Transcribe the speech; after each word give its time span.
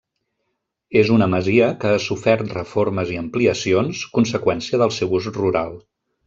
És 1.01 1.09
una 1.17 1.27
masia 1.33 1.67
que 1.83 1.91
ha 1.91 1.99
sofert 2.05 2.55
reformes 2.55 3.13
i 3.17 3.21
ampliacions, 3.21 4.03
conseqüència 4.17 4.81
del 4.85 4.95
seu 4.99 5.15
ús 5.21 5.29
rural. 5.39 5.79